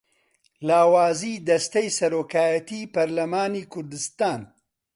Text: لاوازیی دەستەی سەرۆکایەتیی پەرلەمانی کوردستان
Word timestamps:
لاوازیی 0.67 1.43
دەستەی 1.47 1.93
سەرۆکایەتیی 1.97 2.89
پەرلەمانی 2.93 3.69
کوردستان 3.73 4.41